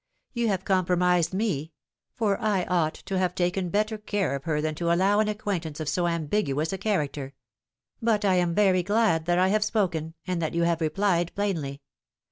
[0.33, 1.73] You have com promised me;
[2.15, 5.79] for I ought to have taken better care of her than to allow an acquaintance
[5.79, 7.35] of so ambiguous a character.
[8.01, 11.83] But I am very glad that I have spoken, and that you have replied plainly.